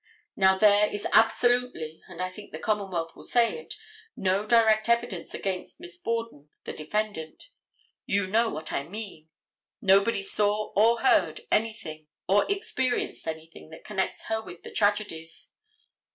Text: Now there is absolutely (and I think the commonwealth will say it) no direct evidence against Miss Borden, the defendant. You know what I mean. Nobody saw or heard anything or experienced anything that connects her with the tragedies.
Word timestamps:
Now 0.35 0.57
there 0.57 0.87
is 0.89 1.05
absolutely 1.13 2.01
(and 2.07 2.23
I 2.23 2.31
think 2.31 2.51
the 2.51 2.57
commonwealth 2.57 3.15
will 3.15 3.21
say 3.21 3.59
it) 3.59 3.75
no 4.15 4.47
direct 4.47 4.89
evidence 4.89 5.35
against 5.35 5.79
Miss 5.79 5.99
Borden, 5.99 6.49
the 6.63 6.73
defendant. 6.73 7.49
You 8.07 8.25
know 8.25 8.49
what 8.49 8.73
I 8.73 8.81
mean. 8.89 9.29
Nobody 9.79 10.23
saw 10.23 10.73
or 10.75 11.01
heard 11.01 11.41
anything 11.51 12.07
or 12.27 12.51
experienced 12.51 13.27
anything 13.27 13.69
that 13.69 13.85
connects 13.85 14.23
her 14.23 14.41
with 14.43 14.63
the 14.63 14.71
tragedies. 14.71 15.51